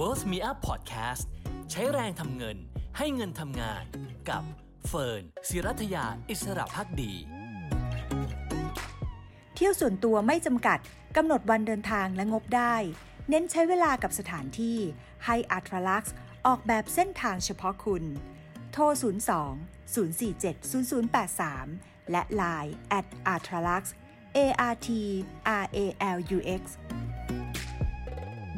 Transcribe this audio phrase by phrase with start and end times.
[0.00, 1.24] Worth Me Up Podcast
[1.70, 2.56] ใช้แรงทำเงิน
[2.98, 3.84] ให้เงินทำงาน
[4.28, 4.42] กับ
[4.88, 7.12] เฟิร์นศิรัทยาอิสระพักดี
[9.54, 10.78] เที่ยวส่วนตัวไม่จำกัด
[11.16, 12.74] กำหนดวันเดินทางและงบได้
[13.28, 14.78] เน้นใช้เวลากับสถานที่
[15.26, 16.14] ให้อัตรลักซ์
[16.46, 18.04] ออกแบบเส้นทางเฉพาะคุณ
[18.72, 20.54] โทร 02 047
[21.20, 23.84] 0083 และ Line at a t r a l u x
[24.36, 24.38] A
[24.72, 24.88] R T
[25.62, 25.78] R A
[26.16, 26.62] L U X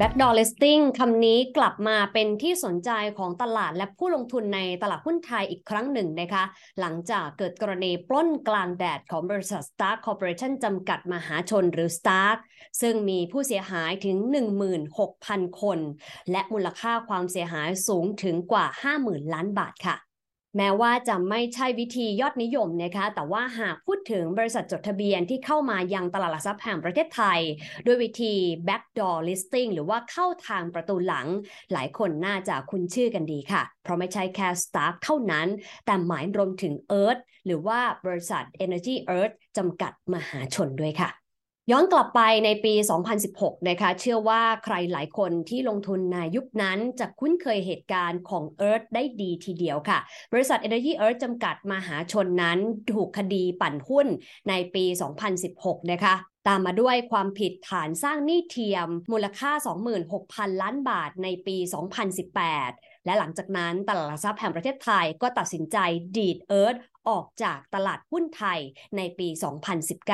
[0.05, 6.43] backdoor listing คำนี้กลับมาเป็นที่สนใจของตลาดและผู้ลงทุนในตลาดหุ้นไทยอีกครั้งหนึ่งนะคะ
[6.79, 12.37] หลังจากเกิดกรณีปล้นกลางแดดของบริษัท Stark Corporation จำกัดมหาชนหรือ Stark
[12.81, 14.17] ซึ่งมีผู้เสียหายถึง
[14.89, 15.79] 16,000 คน
[16.31, 18.65] และมูลค่าความเสียหายสูงถึงกว่า
[18.99, 19.97] 50,000 ล้านบาทค่ะ
[20.57, 27.39] แม้ว่าจะไม่ใช่วิธียอดนิยมนะคะ แต่ว่าหากพูดถึงบริษัทจดทะเบียนที่เข้ามายังตลาดหลักทรัพย์แห่งประเทศไทย
[27.85, 28.33] ด้วยวิธี
[28.67, 31.27] backdoor listing หรือว่าเข้าทางประตูหลัง
[31.73, 35.47] หลายคนน่าจะคุ้นชื่อกันดีค่ะ เพราะไม่ใช่แค่ Stark เท่านั้น
[35.85, 41.22] แต่หมายรวมถึง Earth หรือว่าบริษัท Energy Earth จำกัดมหาชนด้วยค่ะ
[41.71, 42.73] ย้อนกลับไปในปี
[43.21, 49.99] 2016 นะคะ เชื่อว่าใครหลายคนที่ลงทุนในยุคนั้นจะคุ้นเคยเหตุการณ์ของ Earth ได้ดีทีเดียวค่ะ
[50.33, 52.59] บริษัท Energy Earth จำกัดมหาชนนั้น
[52.93, 54.07] ถูกคดีปั่นหุ้น
[54.49, 54.85] ในปี
[55.37, 59.51] 2016 นะคะ ตามมาด้วยความผิดฐานสร้างหนี้เทียม มูลค่า
[60.07, 61.57] 26,000 ล้านบาทในปี
[62.31, 65.77] 2018 และหลังจากนั้นตลาดหลักทรัพย์แห่งประเทศไทยก็ตัดสินใจ
[66.17, 66.75] ดีดเอิร์ธ
[67.09, 68.59] ออกจากตลาดหุ้นไทย
[68.97, 69.27] ในปี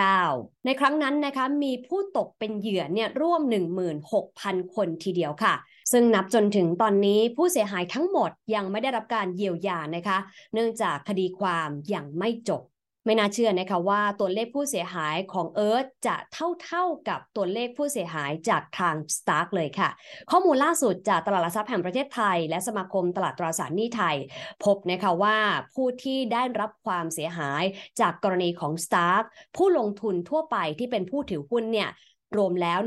[0.09, 3.41] 2019 ในครั้งนั้นนะคะมีผู้ตกเป็นเหยื่อเนี่ยร่วม
[4.07, 5.53] 16,000 คนทีเดียวค่ะ
[5.91, 10.17] ซึ่งนับจนถึงตอนนี้ผู้เสียหายทั้งหมดยังไม่ได้รับการเยียวยานะคะ
[10.53, 12.61] เนื่องจากคดีความยังไม่จบ
[13.09, 19.89] ไม่น่าเชื่อนะคะว่าตัวเลขผู้เสียหายของเอิร์ธจะเท่าๆกับตัวเลขผู้เสียหายจากทาง Stark เลยค่ะ
[20.31, 24.15] ข้อมูลล่าสุดจากตลาดหลักทรัพย์แห่งประเทศไทย และสมาคมตลาดตราสารหนี้ไทย
[24.65, 25.37] พบนะคะว่า
[25.73, 27.63] ผู้ที่ได้รับความเสียหาย
[27.99, 29.23] จากกรณีของ Stark
[29.57, 31.89] ผู้ลงทุนทั่วไปที่เป็นผู้ถือหุ้นเนี่ย
[32.37, 32.79] รวมแล้ว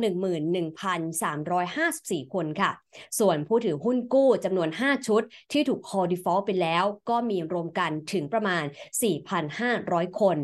[1.52, 2.70] 11,354 คนค่ะ
[3.18, 5.22] ส่วนผู้ถือหุ้นกู้จำนวน 5 ชุด
[5.52, 8.64] ที่ถูก call default ไปแล้วก็มีรวมกันถึงประมาณ
[9.42, 10.38] 4,500 คน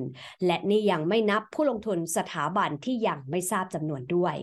[0.46, 4.36] และนี่ยังไม่นับผู้ลงทุนสถาบันที่ยังไม่ทราบจำนวนด้วย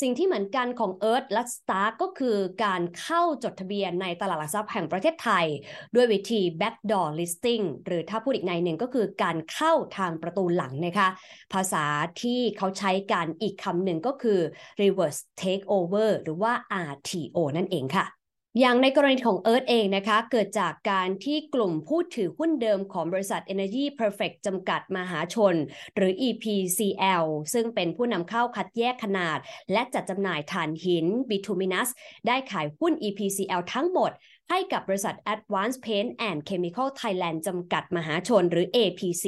[0.00, 5.46] สิ่งที่เหมือนกันของ Earth และ Stark ก็คือการเข้าจดทะเบียนในตลาดหลักทรัพย์แห่งประเทศไทย
[5.94, 11.08] ด้วยวิธี backdoor listing หรือถ้าพูดอีกในหนึ่งก็คือการเข้าทางประตูหลังนะคะ
[11.52, 11.84] ภาษา
[12.22, 14.40] ที่เขาใช้กันอีกคำหนึ่งก็คือ
[14.80, 16.52] reverse takeover หรือว่า
[16.90, 18.21] RTO นั่นเองค่ะ
[18.60, 25.54] อย่างในกรณีของ Earth เองนะคะ เกิดจากการที่กลุ่มผู้ถือหุ้นเดิมของบริษัท Energy Perfect จำกัดมหาชน
[25.96, 29.38] หรือ EPCL ซึ่งเป็นผู้นำเข้าคัดแยกขนาด
[29.72, 31.88] และจัดจำหน่ายถ่านหิน bituminous
[32.26, 34.10] ได้ขายหุ้น EPCL ทั้งหมด
[34.54, 39.26] ให้กับบริษัท Advanced Paint and Chemical Thailand จำกัดมหาชนหรือ APC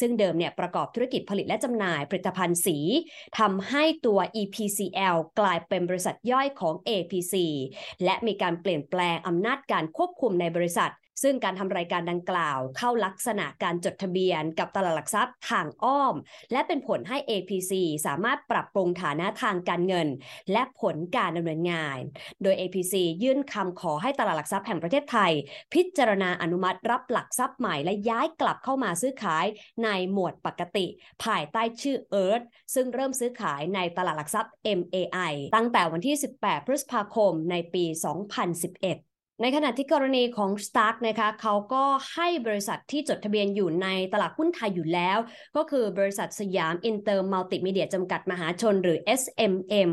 [0.00, 2.78] ซึ่งเดิมเนี่ยประกอบธุรกิจผลิตและจำหน่ายผลิตภัณฑ์สี
[3.38, 7.34] ทำให้ตัว EPCL กลายเป็นบริษัทย่อยของ APC
[8.04, 10.90] และมีการเปลี่ยนแปลงอำนาจการควบคุมในบริษัท
[11.22, 16.14] ซึ่งการทำรายการดังกล่าวเข้าลักษณะการจดทะเบียนกับตลาดหลักทรัพย์ทางอ้อม
[16.52, 17.72] และเป็นผลให้ APC
[18.06, 20.08] สามารถปรับปรุงฐานะทางการเงิน
[20.52, 21.98] และผลการดำเนินงาน
[22.42, 25.32] โดย APC ยื่นคำขอให้ตลาดหลักทรัพย์แห่งประเทศไทย
[25.74, 29.46] พิจารณาอนุมัติรับหลักทรัพย์ใหม่และย้ายกลับเข้ามาซื้อขาย
[29.84, 30.86] ในหมวดปกติ
[31.24, 32.44] ภายใต้ชื่อ Earth
[32.74, 45.18] ซึ่งเริ่มซื้อขายในตลาดหลักทรัพย์ MAI ตั้งแต่วันที่ 18 พฤษภาคมในปี 2011 ในขณะที่กรณีของ Stark นะคะเขาก็ให้บริษัทที่จดทะเบียนอยู่ในตลาดหุ้นไทยอยู่แล้ว
[45.56, 49.90] ก็คือบริษัทสยามอินเตอร์มัลติมีเดียจำกัดมหาชนหรือ SMM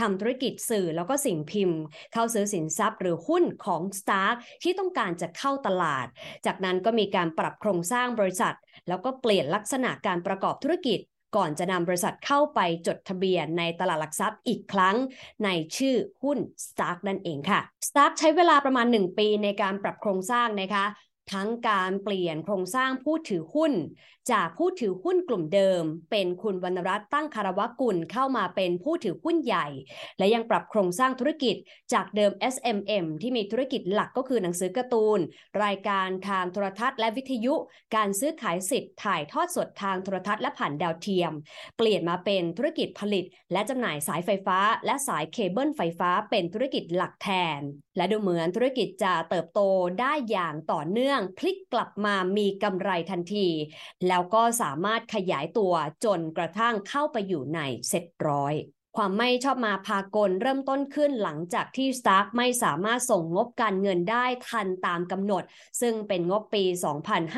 [0.00, 1.80] ทำธุรกิจสื่อแล้วก็สิ่งพิมพ์
[2.12, 6.06] เข้าซื้อสินทรัพย์หรือหุ้นของ Stark ที่ต้องการจะเข้าตลาด
[6.46, 8.54] จากนั้นก็มีการปรับโครงสร้างบริษัท
[8.88, 11.00] แล้วก็เปลี่ยนลักษณะการประกอบธุรกิจ
[11.36, 14.96] ก่อนจะนำบริษัทเข้าไปจดทะเบียนในตลาดหลักทรัพย์อีกครั้ง
[15.44, 20.84] ในชื่อหุ้น Stark นั่นเองค่ะ Stark ใช้เวลาประมาณ 1 ปีในการปรับโครงสร้างนะคะ
[21.32, 23.72] ทั้งการเปลี่ยนโครงสร้างผู้ถือหุ้น
[24.32, 29.66] จากผู้ถือหุ้นกลุ่มเดิม เป็นคุณวรรณรัตน์ตั้งคารวกุลเข้ามาเป็นผู้ถือหุ้นใหญ่
[30.18, 31.56] และยังปรับโครงสร้างธุรกิจ
[31.92, 35.18] จากเดิม SMM ที่มีธุรกิจหลักก็คือหนังสือการ์ตูน
[35.64, 37.54] รายการทางโทรทัศน์และวิทยุ
[37.96, 41.32] การซื้อขายสิทธิ์ถ่ายทอดสดทางโทรทัศน์และผ่านดาวเทียม
[41.78, 47.28] เปลี่ยนมาเป็นธุรกิจผลิต และจำหน่ายสายไฟฟ้า และสายเคเบิลไฟฟ้า เป็นธุรกิจหลักแท
[47.58, 47.60] น
[47.96, 49.60] และดูเหมือนธุรกิจจะเติบโต
[50.00, 53.48] ได้อย่างต่อเนื่องพลิกกลับมามีกำไรทันที
[54.08, 55.74] แล้วก็สามารถขยายตัว
[56.04, 58.54] จนกระทั่งเข้าไปอยู่ในเซ็ตร้อย
[58.96, 65.42] ความไม่ชอบมาพากลเริ่มต้นขึ้นหลังจากที่สตาร์กไม่สามารถส่งงบการเงินได้ทันตามกำหนด
[65.80, 66.64] ซึ่งเป็นงบปี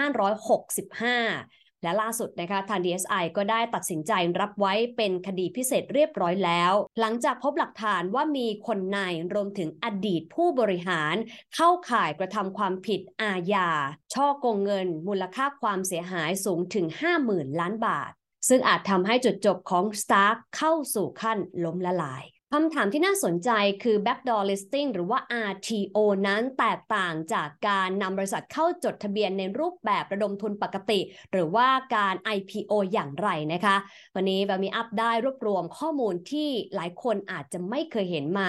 [0.06, 8.98] 2565 และล่าสุดนะคะทาง DSI ก็ได้ตัดสินใจรับไว้เป็นคดีพิเศษเรียบร้อยแล้ว หลังจากพบหลักฐานว่ามีคนใน
[9.34, 11.14] รวมถึงอดีตผู้บริหาร
[11.54, 13.70] เข้าข่ายกระทำความผิดอาญา
[14.14, 16.86] ช่อโกงเงิน มูลค่าความเสียหายสูงถึง
[17.22, 18.10] 50,000 ล้านบาท
[18.48, 22.24] ซึ่งอาจทำให้จุดจบของ Stark เข้าสู่ขั้นล้มละลาย
[22.54, 23.50] คำถามที่น่าสนใจ
[23.82, 25.18] คือ backdoor listing หรือว่า
[25.50, 25.96] RTO
[26.26, 31.00] นั้นแตกต่างจากการนำบริษัทเข้าจดทะเบียนในรูปแบบระดมทุนปกติ
[31.32, 33.76] หรือว่าการ IPO อย่างไรนะคะ
[34.14, 38.48] วันนี้แบบมีอัพได้รวบรวมข้อมูลที่หลายคนอาจจะไม่เคยเห็นมา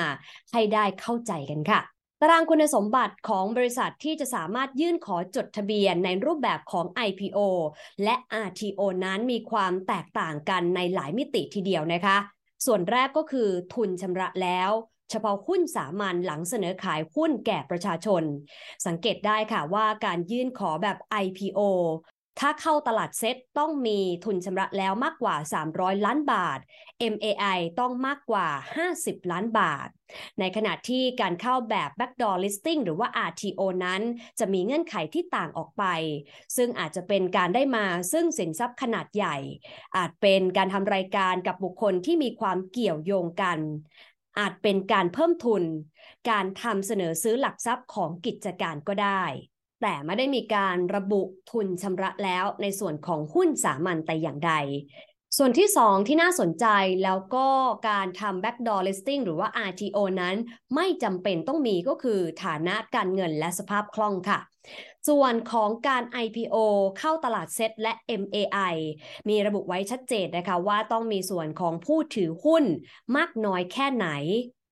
[0.54, 1.80] ให้ได้เข้าใจกันค่ะ
[2.22, 7.40] ตารางคุณสมบัติของบริษัทที่จะสามารถยื่นขอจดทะเบียนในรูปแบบของ IPO
[8.04, 8.16] และ
[8.46, 12.18] RTO นั้นมีความแตกต่างกันในหลายมิติทีเดียวนะคะ
[12.65, 14.71] ส่วนแรกก็คือทุนชำระแล้ว
[15.12, 18.24] เฉพาะหุ้นสามัญหลังเสนอขายหุ้นแก่ประชาชน
[18.86, 21.59] สังเกตได้ค่ะว่าการยื่นขอแบบ IPO
[22.39, 25.36] ถ้าเข้าตลาดเซ็ตต้องมีทุนชำระแล้วมากกว่า
[25.69, 26.60] 300 ล้านบาท
[27.13, 28.48] MAI ต้องมากกว่า
[28.88, 29.88] 50 ล้านบาท
[30.39, 34.01] ในขณะที่การเข้าแบบ backdoor listing หรือว่า RTO นั้น
[34.39, 35.84] จะมีเงื่อนไขที่ต่างออกไป
[36.56, 39.38] ซึ่งอาจจะเป็นการได้มาซึ่งสินทรัพย์ขนาดใหญ่
[39.98, 43.60] อาจเป็นการทำรายการกับบุคคลที่มีความเกี่ยวโยงกัน
[44.39, 45.63] อาจเป็นการเพิ่มทุน
[46.30, 49.24] การทำเสนอซื้อหลักทรัพย์ของกิจการก็ได้
[49.81, 51.21] แต่ไม่ได้มีการระบุ
[51.51, 54.53] ทุนชำระแล้วในส่วนของหุ้นสามัญแต่อย่างใด
[55.38, 56.65] ส่วนที่ 2 ที่น่าสนใจ
[57.03, 57.47] แล้วก็
[57.89, 60.35] การทำ backdoor listing หรือว่า RTO นั้น
[60.75, 64.39] ไม่จำเป็นต้องมีก็คือฐานะการเงินและสภาพคล่องค่ะ
[65.07, 66.56] ส่วนของการ IPO
[67.00, 68.75] เข้าตลาดเซ็ตและ MAI
[69.29, 72.63] มีระบุไว้ชัดเจนนะคะว่าต้องมีส่วนของผู้ถือหุ้น
[73.18, 74.07] มากน้อยแค่ไหน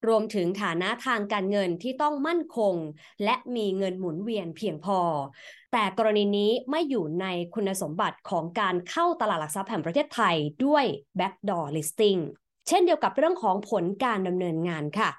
[0.08, 2.76] รวมถึงฐานะทางการเงินที่ต้องมั่นคง
[3.24, 5.00] และมีเงินหมุนเวียนเพียงพอ
[5.72, 7.26] แต่กรณีนี้ไม่อยู่ใน
[7.56, 10.36] คุณสมบัติของการเข้าตลาดหลักทรัพย์แห่งประเทศไทย
[10.66, 10.86] ด้วย
[11.20, 12.22] backdoor listing
[12.68, 15.10] เช่นเดียวกับเรื่องของผลการดำเนินงานค่ะ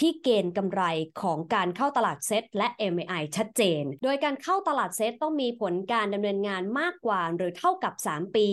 [0.00, 0.82] ที่เกณฑ์กำไร
[1.22, 8.48] ของการเข้าตลาดเซ็ตและ MAI ชัดเจน โดยการเข้าตลาดเซ็ตต้องมีผลการดำเนินงานมากกว่าหรือเท่ากับ 3 ปี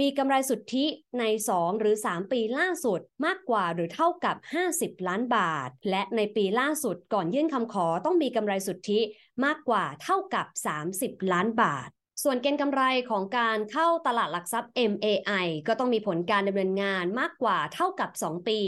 [0.00, 0.86] มีกำไรสุทธิ
[1.18, 4.36] ใน 2 หรือ 3 ปีล่าสุดมากกว่าหรือเท่ากับ
[4.72, 9.00] 50 ล้านบาท และในปีล่าสุดก่อนยื่นคำขอต้องมีกำไรสุทธิ
[9.44, 10.46] มากกว่าเท่ากับ
[10.90, 11.88] 30 ล้านบาท
[12.22, 18.60] ส่วนเกณฑ์กำไรของการเข้าตลาดหลักทรัพย์ MAI ก็ต้องมีผลการดำเนินงานมากกว่าเท่ากับ 2 ปี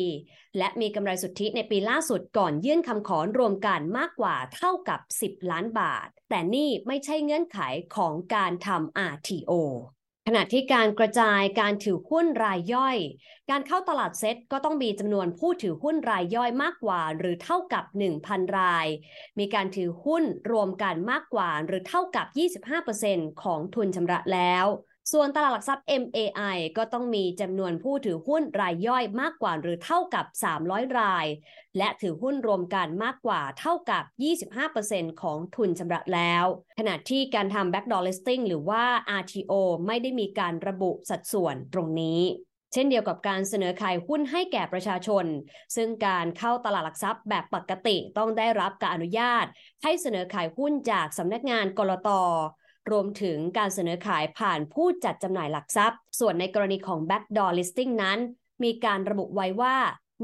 [0.59, 7.59] และมีกำไรสุทธิในปีล่าสุดก่อนยื่นคำขอรวมกันมากกว่าเท่ากับ 10 ล้านบาท แต่นี่ไม่ใช่เงื่อนไข
[7.97, 9.53] ของการทำ RTO
[10.31, 12.97] ขณะที่การกระจายการถือหุ้นรายย่อย
[13.51, 17.85] การเข้าตลาดเซ็ตก็ต้องมีจำนวนผู้ถือหุ้นรายย่อยมากกว่า หรือเท่ากับ
[18.21, 18.87] 1,000 ราย
[19.39, 22.27] มีการถือหุ้นรวมกันมากกว่า หรือเท่ากับ
[22.85, 24.67] 25%ของทุนชำระแล้ว
[25.13, 30.25] ส่วนตลาดหลักทรัพย์ MAI ก็ต้องมีจำนวนผู้ถือหุ้นรายย่อยมากกว่าหรือเท่ากับ
[30.61, 31.27] 300 ราย
[31.79, 34.05] และถือหุ้นรวมกันมากกว่าเท่ากับ
[34.63, 36.45] 25%ของทุนชำระแล้ว
[36.79, 38.85] ขณะที่การทำ backdoor listing หรือว่า
[39.21, 39.53] RTO
[39.87, 42.21] ไม่ได้มีการระบุสัดส่วนตรงนี้
[42.73, 45.25] เช่นเดียวกับการเสนอขายหุ้นให้แก่ประชาชน
[45.77, 49.47] ซึ่งการเข้าตลาดหลักทรัพย์แบบปกติต้องได้รับการอนุญาต
[49.83, 52.11] ให้เสนอขายหุ้นจากสำนักงานกรต
[52.91, 58.19] รวมถึงการเสนอขายผ่านผู้จัดจำหน่ายหลักทรัพย์ ส่วนในกรณีของ backdoor listing นั้น
[58.65, 59.77] มีการระบุไว้ว่า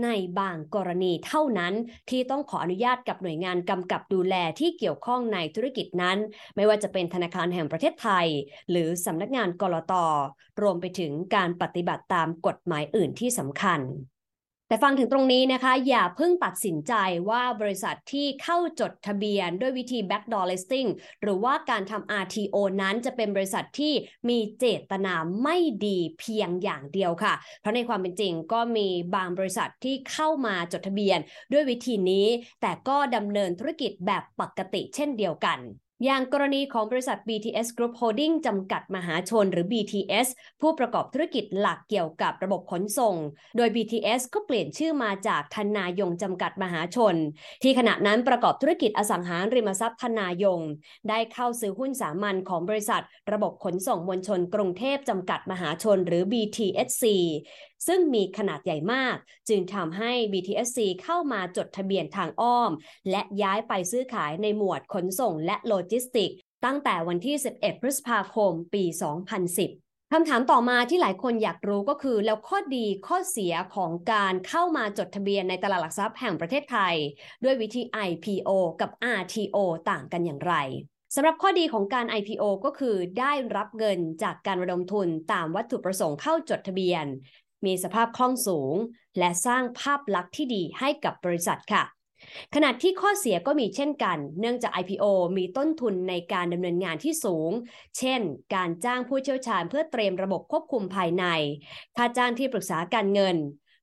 [0.04, 1.74] ในบางกรณีเท่านั้น
[2.10, 6.18] ที่ต้องขออนุญาตกับหน่วยงานกำกับดูแลที่เกี่ยวข้องในธุรกิจนั้น
[6.56, 8.26] ไม่ว่าจะเป็นธนาคารแห่งประเทศไทย
[8.70, 9.94] หรือสำนักงานกรต
[10.62, 13.80] รวมไปถึงการปฏิบัติตามกฎหมายอื่นที่สำคัญ
[14.68, 16.94] แต่ฟังถึงตรงนี้นะคะ อย่าเพิ่งตัดสินใจ
[17.30, 20.88] ว่าบริษัทที่เข้าจดทะเบียนด้วยวิธี backdoor listing
[21.22, 23.94] หรือว่าการทำ RTO นั้นจะเป็นบริษัทที่
[24.28, 25.56] มีเจตนาไม่
[25.86, 31.18] ดีเพียงอย่างเดียวค่ะ เพราะในความเป็นจริงก็มีบางบริษัทที่เข้ามาจดทะเบียน
[31.52, 32.26] ด้วยวิธีนี้
[32.62, 35.58] แต่ก็ดำเนินธุรกิจแบบปกติเช่นเดียวกัน
[36.04, 40.26] อย่างกรณีของบริษัท BTS Group Holding จำกัดมหาชนหรือ BTS
[40.60, 43.14] ผู้ประกอบธุรกิจหลักเกี่ยวกับระบบขนส่ง
[43.56, 47.14] โดย BTS ก็เปลี่ยนชื่อมาจากธนายงจำกัดมหาชน
[47.62, 50.60] ที่ขณะนั้นประกอบธุรกิจอสังหาริมทรัพย์ธนายง
[51.08, 57.04] ได้เข้าซื้อหุ้นสามัญของบริษัท ระบบขนส่งมวลชนกรุงเทพจำกัดมหาชนหรือ BTSC
[57.86, 59.16] ซึ่งมีขนาดใหญ่มาก
[59.48, 62.70] จึงทำให้ BTSC เข้ามาจดทะเบียนทางอ้อม
[63.10, 66.30] และย้ายไปซื้อขายในหมวดขนส่งและโลจิสติก
[66.64, 68.84] ตั้งแต่วันที่ 11 พฤษภาคม ปี
[69.48, 76.94] 2010คำถามต่อมาที่หลายคนอยากรู้ก็คือ แล้วข้อดีข้อเสียของการเข้ามาจดทะเบียนในตลาดหลักทรัพย์แห่งประเทศไทย
[77.44, 79.56] ด้วยวิธี IPO กับ RTO
[79.90, 80.54] ต่างกันอย่างไร
[81.14, 87.04] สำหรับข้อดีของการ IPO ก็คือได้รับเงินจากการระดมทุนตามวัตถุประสงค์เข้าจดทะเบียน
[87.64, 88.74] มีสภาพคล่องสูง
[89.18, 91.82] และสร้างภาพลักษณ์ที่ดีให้กับบริษัทค่ะ
[92.54, 95.04] ขณะที่ข้อเสียก็มีเช่นกัน เนื่องจาก IPO
[95.36, 97.50] มีต้นทุนในการดำเนินงานที่สูง
[97.98, 98.20] เช่น
[98.54, 101.24] การจ้างผู้เชี่ยวชาญเพื่อเตรียมระบบควบคุมภายใน
[101.96, 103.36] ค่าจ้างที่ปรึกษาการเงิน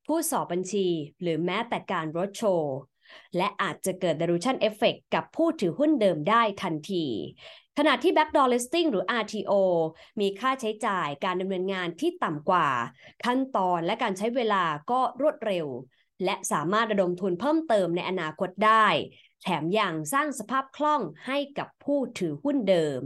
[0.07, 0.87] ผู้สอบบัญชี
[1.21, 2.73] หรือแม้แต่การรถโชว์
[3.37, 7.05] และอาจจะเกิด dilution effect กับผู้ถือหุ้นเดิมได้ทันที
[7.77, 9.53] ขณะที่ backdoor listing หรือ RTO
[10.19, 12.67] มีค่าใช้จ่ายการดำเนินงานที่ต่ำกว่า
[13.25, 15.67] ขั้นตอนและการใช้เวลาก็รวดเร็ว
[16.25, 18.87] และสามารถระดมทุนเพิ่มเติมในอนาคตได้
[19.43, 23.01] แถมยังสร้างสภาพคล่องให้กับผู้ถือหุ้นเดิม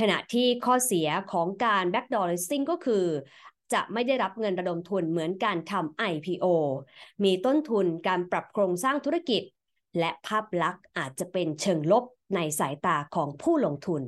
[0.00, 3.04] ขณะที่ข้อเสียของการ backdoor listing ก็คือ
[3.72, 6.46] จะไม่ได้รับเงินระดมทุนเหมือนการทำ IPO
[7.24, 9.42] มีต้นทุนการปรับโครงสร้างธุรกิจ
[9.98, 12.04] และภาพลักษณ์อาจจะเป็นเชิงลบ
[12.34, 14.02] ในสายตาของผู้ลงทุน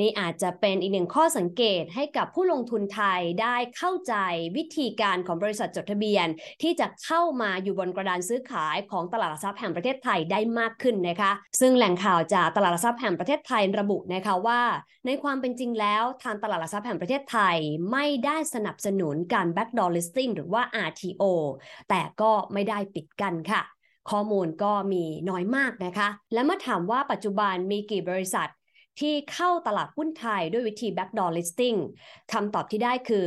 [0.00, 4.14] นี่อาจจะเป็นอีกหนึ่งข้อสังเกตให้กับผู้ลงทุนไทยได้เข้าใจ
[4.56, 6.26] วิธีการของบริษัทจดทะเบียน
[6.62, 14.60] ที่จะเข้ามาอยู่บนกระดานซื้อขายของตลาดหลักทรัพย์แห่งประเทศไทยได้มากขึ้นนะคะ ซึ่งแหล่งข่าวจากตลาดหลักทรัพย์แห่งประเทศไทยระบุนะคะว่า
[15.06, 17.56] ในความเป็นจริงแล้วทางตลาดหลักทรัพย์แห่งประเทศไทย
[17.92, 21.22] ไม่ได้สนับสนุนการ backdoor listing หรือว่า RTO
[21.88, 23.62] แต่ก็ไม่ได้ปิดกั้นค่ะ
[24.10, 28.48] ข้อมูลก็มีน้อยมากนะคะ และเมื่อถามว่าปัจจุบันมีกี่บริษัท
[28.98, 31.78] ที่เข้าตลาดหุ้นไทยด้วยวิธี backdoor listing
[32.32, 33.26] คำตอบที่ได้คือ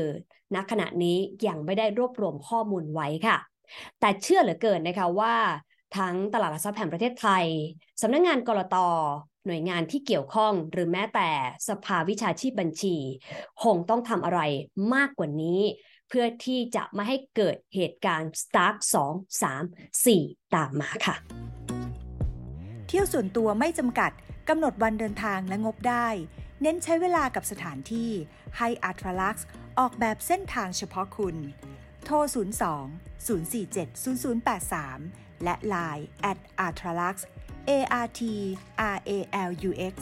[0.56, 3.38] ณขณะนี้ยังไม่ได้รวบรวมข้อมูลไว้ค่ะ
[4.00, 5.36] แต่เชื่อเหลือเกินนะคะว่า
[5.98, 7.46] ทั้งตลาดหลักทรัพย์แห่งประเทศไทย
[8.02, 8.78] สำนักงงานกรต
[9.46, 11.30] หน่วยงานที่เกี่ยวข้องหรือแม้แต่
[11.68, 12.96] สภาวิชาชีพบัญชี
[13.64, 14.42] คงต้องทำอะไร
[14.94, 15.62] มากกว่านี้
[16.10, 18.76] เพื่อที่จะไม่ให้เกิดเหตุการณ์ Stark
[19.10, 21.16] 2 3 4 ตามมาค่ะ
[22.88, 24.12] เที่ยวส่วนตัวไม่จำกัด
[24.54, 26.08] กำหนดวันเดินทางและงบได้
[26.62, 28.12] เน้นใช้เวลากับสถานที่
[28.58, 29.46] ให้อัตลักษ์
[29.80, 31.36] ออกแบบเส้นทางเฉพาะคุณ
[32.06, 33.88] โทร 02 047
[34.66, 37.16] 0083 และ Line at a r t r a l u x
[37.70, 37.72] A
[38.06, 38.22] R T
[38.96, 39.12] R A
[39.50, 39.96] L U X